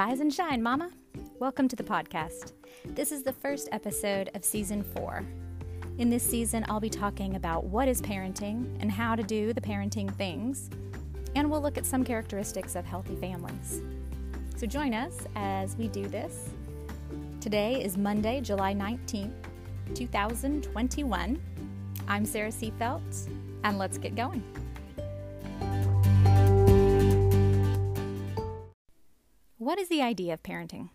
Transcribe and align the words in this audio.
Rise 0.00 0.20
and 0.20 0.32
shine, 0.32 0.62
Mama. 0.62 0.88
Welcome 1.40 1.68
to 1.68 1.76
the 1.76 1.82
podcast. 1.82 2.54
This 2.86 3.12
is 3.12 3.22
the 3.22 3.34
first 3.34 3.68
episode 3.70 4.30
of 4.32 4.42
season 4.42 4.82
four. 4.82 5.22
In 5.98 6.08
this 6.08 6.22
season, 6.22 6.64
I'll 6.70 6.80
be 6.80 6.88
talking 6.88 7.36
about 7.36 7.64
what 7.64 7.86
is 7.86 8.00
parenting 8.00 8.78
and 8.80 8.90
how 8.90 9.14
to 9.14 9.22
do 9.22 9.52
the 9.52 9.60
parenting 9.60 10.10
things, 10.14 10.70
and 11.36 11.50
we'll 11.50 11.60
look 11.60 11.76
at 11.76 11.84
some 11.84 12.02
characteristics 12.02 12.76
of 12.76 12.86
healthy 12.86 13.14
families. 13.16 13.82
So 14.56 14.66
join 14.66 14.94
us 14.94 15.18
as 15.36 15.76
we 15.76 15.86
do 15.86 16.08
this. 16.08 16.48
Today 17.42 17.84
is 17.84 17.98
Monday, 17.98 18.40
July 18.40 18.72
19th, 18.72 19.34
2021. 19.92 21.42
I'm 22.08 22.24
Sarah 22.24 22.48
Seafelt, 22.48 23.28
and 23.64 23.76
let's 23.76 23.98
get 23.98 24.16
going. 24.16 24.42
What 29.70 29.78
is 29.78 29.88
the 29.88 30.02
idea 30.02 30.34
of 30.34 30.42
parenting? 30.42 30.88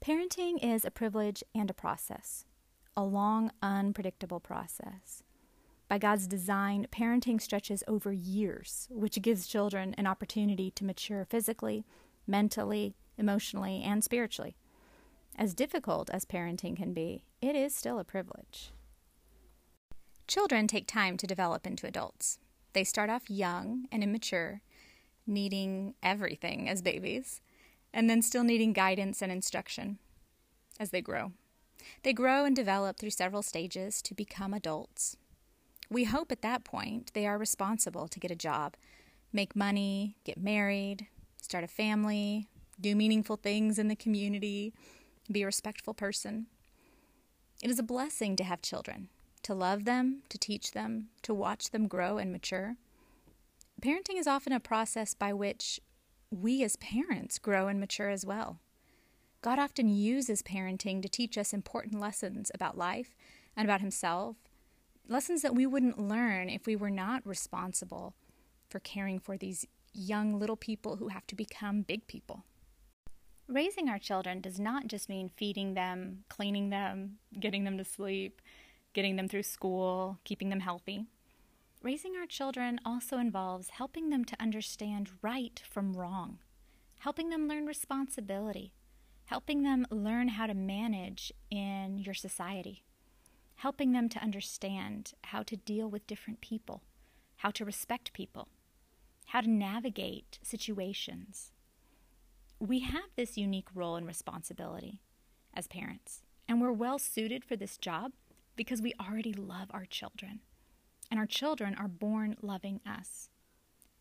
Parenting 0.00 0.62
is 0.62 0.84
a 0.84 0.92
privilege 0.92 1.42
and 1.52 1.68
a 1.68 1.74
process, 1.74 2.44
a 2.96 3.02
long, 3.02 3.50
unpredictable 3.60 4.38
process. 4.38 5.24
By 5.88 5.98
God's 5.98 6.28
design, 6.28 6.86
parenting 6.92 7.42
stretches 7.42 7.82
over 7.88 8.12
years, 8.12 8.86
which 8.88 9.20
gives 9.20 9.48
children 9.48 9.96
an 9.98 10.06
opportunity 10.06 10.70
to 10.76 10.84
mature 10.84 11.24
physically, 11.24 11.84
mentally, 12.24 12.94
emotionally, 13.18 13.82
and 13.82 14.04
spiritually. 14.04 14.54
As 15.34 15.52
difficult 15.52 16.08
as 16.10 16.24
parenting 16.24 16.76
can 16.76 16.92
be, 16.92 17.24
it 17.42 17.56
is 17.56 17.74
still 17.74 17.98
a 17.98 18.04
privilege. 18.04 18.70
Children 20.28 20.68
take 20.68 20.86
time 20.86 21.16
to 21.16 21.26
develop 21.26 21.66
into 21.66 21.88
adults. 21.88 22.38
They 22.74 22.84
start 22.84 23.10
off 23.10 23.28
young 23.28 23.88
and 23.90 24.04
immature, 24.04 24.60
needing 25.26 25.94
everything 26.00 26.68
as 26.68 26.80
babies 26.80 27.40
and 27.94 28.10
then 28.10 28.20
still 28.20 28.42
needing 28.42 28.72
guidance 28.72 29.22
and 29.22 29.30
instruction 29.30 29.98
as 30.80 30.90
they 30.90 31.00
grow. 31.00 31.32
They 32.02 32.12
grow 32.12 32.44
and 32.44 32.54
develop 32.54 32.98
through 32.98 33.10
several 33.10 33.42
stages 33.42 34.02
to 34.02 34.14
become 34.14 34.52
adults. 34.52 35.16
We 35.88 36.04
hope 36.04 36.32
at 36.32 36.42
that 36.42 36.64
point 36.64 37.12
they 37.14 37.26
are 37.26 37.38
responsible 37.38 38.08
to 38.08 38.18
get 38.18 38.32
a 38.32 38.36
job, 38.36 38.74
make 39.32 39.54
money, 39.54 40.16
get 40.24 40.38
married, 40.38 41.06
start 41.40 41.62
a 41.62 41.68
family, 41.68 42.48
do 42.80 42.96
meaningful 42.96 43.36
things 43.36 43.78
in 43.78 43.86
the 43.86 43.94
community, 43.94 44.74
be 45.30 45.42
a 45.42 45.46
respectful 45.46 45.94
person. 45.94 46.46
It 47.62 47.70
is 47.70 47.78
a 47.78 47.84
blessing 47.84 48.34
to 48.36 48.44
have 48.44 48.60
children, 48.60 49.08
to 49.44 49.54
love 49.54 49.84
them, 49.84 50.22
to 50.30 50.38
teach 50.38 50.72
them, 50.72 51.10
to 51.22 51.32
watch 51.32 51.70
them 51.70 51.86
grow 51.86 52.18
and 52.18 52.32
mature. 52.32 52.76
Parenting 53.80 54.18
is 54.18 54.26
often 54.26 54.52
a 54.52 54.60
process 54.60 55.14
by 55.14 55.32
which 55.32 55.78
we 56.34 56.62
as 56.62 56.76
parents 56.76 57.38
grow 57.38 57.68
and 57.68 57.80
mature 57.80 58.10
as 58.10 58.26
well. 58.26 58.58
God 59.40 59.58
often 59.58 59.88
uses 59.88 60.42
parenting 60.42 61.02
to 61.02 61.08
teach 61.08 61.36
us 61.36 61.52
important 61.52 62.00
lessons 62.00 62.50
about 62.54 62.78
life 62.78 63.14
and 63.56 63.66
about 63.66 63.80
Himself, 63.80 64.36
lessons 65.08 65.42
that 65.42 65.54
we 65.54 65.66
wouldn't 65.66 65.98
learn 65.98 66.48
if 66.48 66.66
we 66.66 66.76
were 66.76 66.90
not 66.90 67.26
responsible 67.26 68.14
for 68.68 68.80
caring 68.80 69.18
for 69.18 69.36
these 69.36 69.66
young 69.92 70.38
little 70.38 70.56
people 70.56 70.96
who 70.96 71.08
have 71.08 71.26
to 71.28 71.36
become 71.36 71.82
big 71.82 72.06
people. 72.06 72.44
Raising 73.46 73.88
our 73.88 73.98
children 73.98 74.40
does 74.40 74.58
not 74.58 74.86
just 74.86 75.08
mean 75.08 75.30
feeding 75.36 75.74
them, 75.74 76.24
cleaning 76.30 76.70
them, 76.70 77.18
getting 77.38 77.64
them 77.64 77.76
to 77.76 77.84
sleep, 77.84 78.40
getting 78.94 79.16
them 79.16 79.28
through 79.28 79.42
school, 79.42 80.18
keeping 80.24 80.48
them 80.48 80.60
healthy. 80.60 81.04
Raising 81.84 82.16
our 82.16 82.24
children 82.24 82.80
also 82.82 83.18
involves 83.18 83.68
helping 83.68 84.08
them 84.08 84.24
to 84.24 84.40
understand 84.40 85.10
right 85.20 85.62
from 85.68 85.92
wrong, 85.92 86.38
helping 87.00 87.28
them 87.28 87.46
learn 87.46 87.66
responsibility, 87.66 88.72
helping 89.26 89.64
them 89.64 89.86
learn 89.90 90.28
how 90.28 90.46
to 90.46 90.54
manage 90.54 91.30
in 91.50 91.98
your 91.98 92.14
society, 92.14 92.84
helping 93.56 93.92
them 93.92 94.08
to 94.08 94.18
understand 94.18 95.12
how 95.24 95.42
to 95.42 95.58
deal 95.58 95.90
with 95.90 96.06
different 96.06 96.40
people, 96.40 96.80
how 97.36 97.50
to 97.50 97.66
respect 97.66 98.14
people, 98.14 98.48
how 99.26 99.42
to 99.42 99.50
navigate 99.50 100.38
situations. 100.42 101.52
We 102.58 102.78
have 102.80 103.10
this 103.14 103.36
unique 103.36 103.68
role 103.74 103.96
and 103.96 104.06
responsibility 104.06 105.02
as 105.52 105.66
parents, 105.66 106.22
and 106.48 106.62
we're 106.62 106.72
well 106.72 106.98
suited 106.98 107.44
for 107.44 107.56
this 107.56 107.76
job 107.76 108.12
because 108.56 108.80
we 108.80 108.94
already 108.98 109.34
love 109.34 109.68
our 109.70 109.84
children 109.84 110.40
and 111.14 111.20
our 111.20 111.26
children 111.26 111.76
are 111.78 111.86
born 111.86 112.34
loving 112.42 112.80
us. 112.84 113.28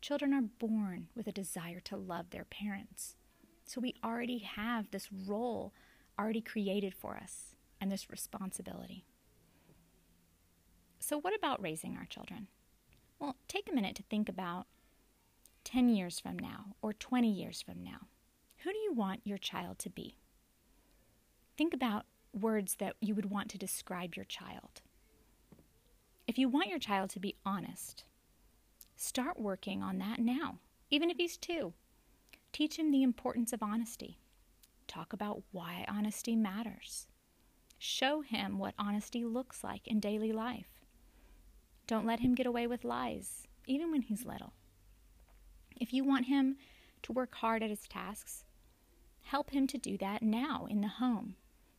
Children 0.00 0.32
are 0.32 0.40
born 0.40 1.08
with 1.14 1.26
a 1.26 1.30
desire 1.32 1.78
to 1.80 1.94
love 1.94 2.30
their 2.30 2.46
parents. 2.46 3.16
So 3.66 3.82
we 3.82 3.96
already 4.02 4.38
have 4.38 4.90
this 4.90 5.10
role 5.12 5.74
already 6.18 6.40
created 6.40 6.94
for 6.94 7.18
us 7.18 7.54
and 7.78 7.92
this 7.92 8.08
responsibility. 8.10 9.04
So, 11.00 11.18
what 11.18 11.36
about 11.36 11.60
raising 11.60 11.98
our 11.98 12.06
children? 12.06 12.48
Well, 13.18 13.36
take 13.46 13.68
a 13.70 13.74
minute 13.74 13.96
to 13.96 14.04
think 14.04 14.30
about 14.30 14.66
10 15.64 15.90
years 15.90 16.18
from 16.18 16.38
now 16.38 16.76
or 16.80 16.94
20 16.94 17.30
years 17.30 17.60
from 17.60 17.84
now. 17.84 18.06
Who 18.64 18.72
do 18.72 18.78
you 18.78 18.94
want 18.94 19.20
your 19.24 19.36
child 19.36 19.78
to 19.80 19.90
be? 19.90 20.16
Think 21.58 21.74
about 21.74 22.06
words 22.32 22.76
that 22.76 22.96
you 23.02 23.14
would 23.14 23.30
want 23.30 23.50
to 23.50 23.58
describe 23.58 24.14
your 24.14 24.24
child. 24.24 24.80
If 26.32 26.38
you 26.38 26.48
want 26.48 26.70
your 26.70 26.78
child 26.78 27.10
to 27.10 27.20
be 27.20 27.36
honest, 27.44 28.04
start 28.96 29.38
working 29.38 29.82
on 29.82 29.98
that 29.98 30.18
now, 30.18 30.60
even 30.88 31.10
if 31.10 31.18
he's 31.18 31.36
two. 31.36 31.74
Teach 32.52 32.78
him 32.78 32.90
the 32.90 33.02
importance 33.02 33.52
of 33.52 33.62
honesty. 33.62 34.16
Talk 34.88 35.12
about 35.12 35.42
why 35.52 35.84
honesty 35.88 36.34
matters. 36.34 37.06
Show 37.76 38.22
him 38.22 38.58
what 38.58 38.72
honesty 38.78 39.26
looks 39.26 39.62
like 39.62 39.86
in 39.86 40.00
daily 40.00 40.32
life. 40.32 40.80
Don't 41.86 42.06
let 42.06 42.20
him 42.20 42.34
get 42.34 42.46
away 42.46 42.66
with 42.66 42.82
lies, 42.82 43.46
even 43.66 43.90
when 43.90 44.00
he's 44.00 44.24
little. 44.24 44.54
If 45.78 45.92
you 45.92 46.02
want 46.02 46.28
him 46.28 46.56
to 47.02 47.12
work 47.12 47.34
hard 47.34 47.62
at 47.62 47.68
his 47.68 47.86
tasks, 47.86 48.46
help 49.20 49.50
him 49.50 49.66
to 49.66 49.76
do 49.76 49.98
that 49.98 50.22
now 50.22 50.66
in 50.70 50.80
the 50.80 50.88
home. 50.88 51.34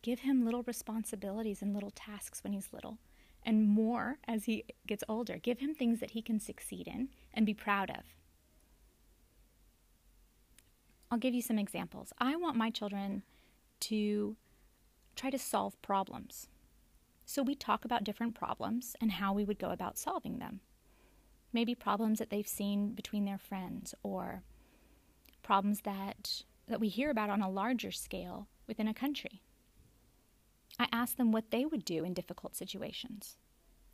Give 0.00 0.20
him 0.20 0.42
little 0.42 0.62
responsibilities 0.62 1.60
and 1.60 1.74
little 1.74 1.92
tasks 1.94 2.42
when 2.42 2.54
he's 2.54 2.72
little 2.72 2.96
and 3.48 3.66
more 3.66 4.18
as 4.28 4.44
he 4.44 4.62
gets 4.86 5.02
older. 5.08 5.38
Give 5.38 5.58
him 5.58 5.74
things 5.74 6.00
that 6.00 6.10
he 6.10 6.20
can 6.20 6.38
succeed 6.38 6.86
in 6.86 7.08
and 7.32 7.46
be 7.46 7.54
proud 7.54 7.88
of. 7.88 8.04
I'll 11.10 11.16
give 11.16 11.32
you 11.32 11.40
some 11.40 11.58
examples. 11.58 12.12
I 12.18 12.36
want 12.36 12.58
my 12.58 12.68
children 12.68 13.22
to 13.80 14.36
try 15.16 15.30
to 15.30 15.38
solve 15.38 15.80
problems. 15.80 16.48
So 17.24 17.42
we 17.42 17.54
talk 17.54 17.86
about 17.86 18.04
different 18.04 18.34
problems 18.34 18.94
and 19.00 19.12
how 19.12 19.32
we 19.32 19.46
would 19.46 19.58
go 19.58 19.70
about 19.70 19.96
solving 19.96 20.40
them. 20.40 20.60
Maybe 21.50 21.74
problems 21.74 22.18
that 22.18 22.28
they've 22.28 22.46
seen 22.46 22.92
between 22.92 23.24
their 23.24 23.38
friends 23.38 23.94
or 24.02 24.42
problems 25.42 25.80
that 25.80 26.42
that 26.66 26.80
we 26.80 26.88
hear 26.88 27.08
about 27.08 27.30
on 27.30 27.40
a 27.40 27.48
larger 27.48 27.90
scale 27.90 28.46
within 28.66 28.88
a 28.88 28.92
country. 28.92 29.40
I 30.78 30.86
ask 30.92 31.16
them 31.16 31.32
what 31.32 31.50
they 31.50 31.64
would 31.64 31.84
do 31.84 32.04
in 32.04 32.14
difficult 32.14 32.54
situations. 32.54 33.36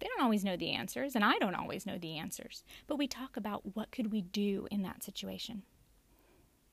They 0.00 0.08
don't 0.08 0.24
always 0.24 0.44
know 0.44 0.56
the 0.56 0.72
answers, 0.72 1.14
and 1.14 1.24
I 1.24 1.38
don't 1.38 1.54
always 1.54 1.86
know 1.86 1.98
the 1.98 2.18
answers, 2.18 2.64
but 2.86 2.96
we 2.96 3.06
talk 3.06 3.36
about 3.36 3.74
what 3.74 3.90
could 3.90 4.12
we 4.12 4.20
do 4.20 4.66
in 4.70 4.82
that 4.82 5.02
situation. 5.02 5.62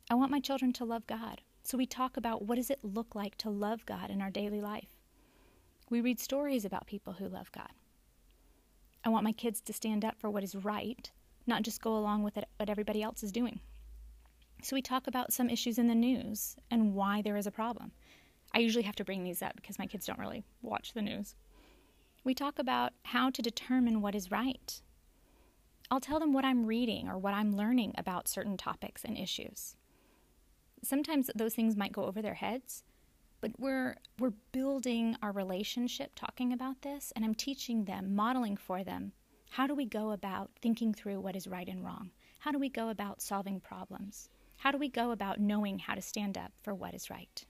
I 0.10 0.16
want 0.16 0.32
my 0.32 0.40
children 0.40 0.74
to 0.74 0.86
love 0.86 1.08
God, 1.08 1.42
so 1.64 1.78
we 1.78 1.86
talk 1.86 2.18
about 2.18 2.42
what 2.42 2.56
does 2.56 2.70
it 2.70 2.84
look 2.84 3.16
like 3.16 3.38
to 3.38 3.50
love 3.50 3.86
God 3.86 4.10
in 4.10 4.22
our 4.22 4.32
daily 4.32 4.60
life. 4.60 4.90
We 5.90 6.02
read 6.02 6.20
stories 6.20 6.66
about 6.66 6.88
people 6.88 7.14
who 7.14 7.28
love 7.28 7.52
God. 7.52 7.70
I 9.06 9.10
want 9.10 9.24
my 9.24 9.32
kids 9.32 9.62
to 9.62 9.74
stand 9.74 10.04
up 10.04 10.20
for 10.20 10.30
what 10.30 10.44
is 10.44 10.56
right, 10.56 11.10
not 11.48 11.64
just 11.64 11.82
go 11.82 11.96
along 11.96 12.24
with 12.24 12.38
it, 12.38 12.48
what 12.58 12.70
everybody 12.70 13.02
else 13.02 13.24
is 13.24 13.32
doing. 13.32 13.62
So 14.64 14.76
we 14.76 14.82
talk 14.82 15.08
about 15.08 15.34
some 15.34 15.50
issues 15.50 15.80
in 15.80 15.88
the 15.88 15.96
news 15.96 16.56
and 16.70 16.94
why 16.94 17.22
there 17.22 17.36
is 17.36 17.48
a 17.48 17.52
problem. 17.52 17.92
I 18.54 18.60
usually 18.60 18.84
have 18.84 18.96
to 18.96 19.06
bring 19.06 19.24
these 19.24 19.42
up 19.42 19.56
because 19.56 19.80
my 19.80 19.86
kids 19.86 20.06
don't 20.06 20.20
really 20.20 20.44
watch 20.62 20.94
the 20.94 21.02
news. 21.02 21.36
We 22.24 22.34
talk 22.34 22.60
about 22.60 22.94
how 23.04 23.30
to 23.30 23.42
determine 23.42 24.02
what 24.02 24.16
is 24.16 24.32
right. 24.32 24.82
I'll 25.90 26.00
tell 26.00 26.20
them 26.20 26.34
what 26.34 26.46
I'm 26.46 26.66
reading 26.66 27.10
or 27.10 27.18
what 27.18 27.34
I'm 27.34 27.56
learning 27.56 27.94
about 27.98 28.28
certain 28.28 28.58
topics 28.58 29.04
and 29.04 29.18
issues. 29.18 29.76
Sometimes 30.84 31.30
those 31.36 31.54
things 31.54 31.76
might 31.76 31.92
go 31.92 32.06
over 32.06 32.22
their 32.22 32.36
heads, 32.36 32.84
but 33.40 33.52
we're 33.60 33.98
we're 34.20 34.34
building 34.52 35.16
our 35.22 35.32
relationship 35.32 36.12
talking 36.16 36.54
about 36.54 36.82
this 36.82 37.12
and 37.16 37.26
I'm 37.26 37.36
teaching 37.36 37.86
them, 37.86 38.16
modeling 38.16 38.58
for 38.58 38.84
them 38.84 39.14
how 39.52 39.68
do 39.68 39.76
we 39.76 39.86
go 39.86 40.12
about 40.12 40.50
thinking 40.62 40.94
through 40.94 41.20
what 41.20 41.36
is 41.36 41.46
right 41.46 41.68
and 41.68 41.84
wrong? 41.84 42.12
How 42.40 42.54
do 42.54 42.58
we 42.58 42.70
go 42.70 42.88
about 42.88 43.22
solving 43.22 43.60
problems? 43.60 44.30
How 44.56 44.72
do 44.72 44.78
we 44.78 44.88
go 44.88 45.12
about 45.12 45.42
knowing 45.42 45.78
how 45.78 45.94
to 45.94 46.02
stand 46.02 46.38
up 46.38 46.54
for 46.64 46.74
what 46.74 46.94
is 46.94 47.10
right? 47.10 47.46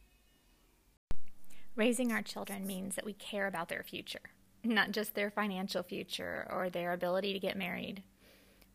Raising 1.76 2.12
our 2.12 2.22
children 2.22 2.68
means 2.68 2.96
that 2.96 3.06
we 3.06 3.14
care 3.14 3.48
about 3.48 3.70
their 3.70 3.84
future, 3.84 4.20
not 4.64 4.92
just 4.92 5.16
their 5.16 5.32
financial 5.32 5.84
future 5.84 6.46
or 6.50 6.70
their 6.70 6.92
ability 6.92 7.32
to 7.32 7.40
get 7.40 7.58
married. 7.58 8.04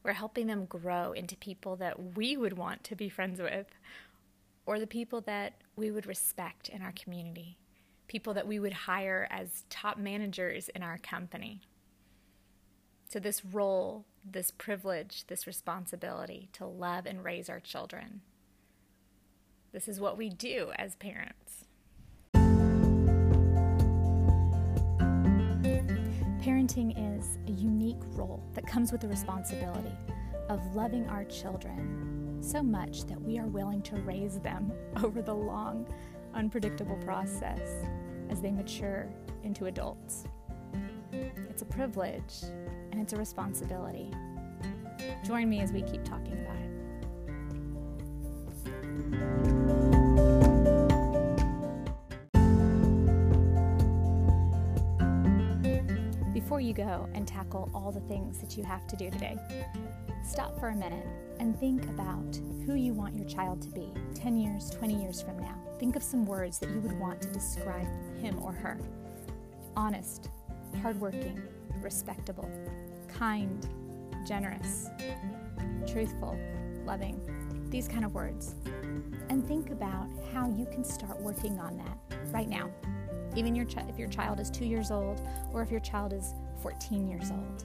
We're 0.03 0.15
helping 0.15 0.47
them 0.47 0.65
grow 0.65 1.13
into 1.13 1.37
people 1.37 1.77
that 1.77 2.17
we 2.17 2.39
would 2.39 2.57
want 2.57 2.85
to 2.85 2.97
be 2.97 3.11
friends 3.11 3.41
with 3.41 3.67
or 4.65 4.81
the 4.81 4.87
people 4.87 5.21
that 5.23 5.55
we 5.77 5.91
would 5.91 6.07
respect 6.07 6.71
in 6.71 6.81
our 6.81 6.93
community, 6.93 7.59
people 8.09 8.33
that 8.33 8.47
we 8.47 8.59
would 8.59 8.73
hire 8.73 9.29
as 9.31 9.65
top 9.69 9.99
managers 9.99 10.71
in 10.71 10.83
our 10.83 10.97
company. 10.97 11.61
So, 13.09 13.21
this 13.21 13.45
role, 13.45 14.07
this 14.25 14.51
privilege, 14.51 15.27
this 15.27 15.47
responsibility 15.47 16.49
to 16.55 16.67
love 16.67 17.05
and 17.05 17.23
raise 17.23 17.51
our 17.51 17.61
children. 17.61 18.23
This 19.73 19.87
is 19.87 20.01
what 20.01 20.17
we 20.17 20.31
do 20.31 20.73
as 20.77 20.97
parents. 20.97 21.66
Parenting 26.47 26.95
is 27.19 27.39
a 27.49 27.51
unique 27.51 28.01
role 28.13 28.41
that 28.55 28.65
comes 28.69 28.93
with 28.93 29.01
the 29.01 29.09
responsibility 29.09 29.91
of 30.49 30.77
loving 30.77 31.05
our 31.09 31.25
children 31.25 32.39
so 32.41 32.63
much 32.63 33.05
that 33.07 33.21
we 33.21 33.37
are 33.37 33.49
willing 33.49 33.83
to 33.83 33.97
raise 34.03 34.39
them 34.39 34.71
over 35.03 35.23
the 35.23 35.35
long, 35.35 35.93
unpredictable 36.35 36.95
process 36.99 37.85
as 38.31 38.41
they 38.41 38.53
mature 38.53 39.09
into 39.43 39.67
adults. 39.67 40.23
It's 41.11 41.63
a 41.63 41.67
privilege 41.67 42.45
and 42.93 43.01
it's 43.01 43.13
a 43.13 43.17
responsibility. 43.17 44.13
Join 45.25 45.51
me 45.51 45.59
as 45.63 45.73
we 45.73 45.83
keep 45.83 46.05
talking 46.05 46.39
about 46.45 46.55
it. 49.83 49.86
Before 56.57 56.67
you 56.67 56.73
go 56.73 57.07
and 57.13 57.29
tackle 57.29 57.71
all 57.75 57.93
the 57.93 58.01
things 58.01 58.39
that 58.39 58.57
you 58.57 58.65
have 58.65 58.87
to 58.87 58.97
do 58.97 59.11
today, 59.11 59.37
stop 60.27 60.59
for 60.59 60.69
a 60.69 60.75
minute 60.75 61.07
and 61.39 61.55
think 61.61 61.85
about 61.85 62.41
who 62.65 62.77
you 62.77 62.95
want 62.95 63.15
your 63.15 63.27
child 63.27 63.61
to 63.61 63.69
be 63.69 63.93
10 64.15 64.39
years, 64.39 64.71
20 64.71 64.95
years 64.95 65.21
from 65.21 65.39
now. 65.39 65.55
Think 65.79 65.97
of 65.97 66.03
some 66.03 66.25
words 66.25 66.59
that 66.61 66.71
you 66.71 66.81
would 66.81 66.99
want 66.99 67.21
to 67.21 67.29
describe 67.29 67.87
him 68.23 68.43
or 68.43 68.53
her 68.53 68.79
honest, 69.77 70.31
hardworking, 70.81 71.43
respectable, 71.83 72.51
kind, 73.07 73.69
generous, 74.27 74.89
truthful, 75.87 76.39
loving, 76.87 77.21
these 77.69 77.87
kind 77.87 78.07
of 78.07 78.15
words. 78.15 78.55
And 79.29 79.47
think 79.47 79.69
about 79.69 80.09
how 80.33 80.49
you 80.49 80.65
can 80.65 80.85
start 80.85 81.21
working 81.21 81.61
on 81.61 81.77
that 81.77 82.33
right 82.33 82.49
now. 82.49 82.71
Even 83.37 83.55
your 83.55 83.67
ch- 83.67 83.77
if 83.91 83.99
your 83.99 84.09
child 84.09 84.41
is 84.41 84.51
two 84.51 84.65
years 84.65 84.91
old 84.91 85.21
or 85.53 85.61
if 85.61 85.71
your 85.71 85.81
child 85.81 86.15
is 86.15 86.33
14 86.63 87.09
years 87.09 87.31
old. 87.31 87.65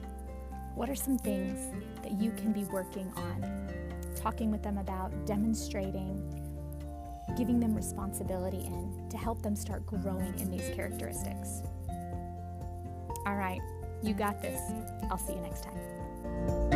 What 0.74 0.88
are 0.88 0.94
some 0.94 1.18
things 1.18 1.70
that 2.02 2.12
you 2.12 2.30
can 2.32 2.52
be 2.52 2.64
working 2.64 3.12
on? 3.16 3.68
Talking 4.16 4.50
with 4.50 4.62
them 4.62 4.78
about, 4.78 5.26
demonstrating, 5.26 6.22
giving 7.36 7.60
them 7.60 7.74
responsibility 7.74 8.64
in 8.64 9.08
to 9.10 9.16
help 9.16 9.42
them 9.42 9.56
start 9.56 9.86
growing 9.86 10.38
in 10.38 10.50
these 10.50 10.74
characteristics. 10.74 11.62
All 13.26 13.36
right, 13.36 13.60
you 14.02 14.14
got 14.14 14.40
this. 14.40 14.60
I'll 15.10 15.18
see 15.18 15.34
you 15.34 15.40
next 15.40 15.64
time. 15.64 16.71